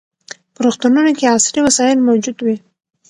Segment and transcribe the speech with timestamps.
[0.53, 2.55] په روغتونونو کې عصري وسایل موجود وي.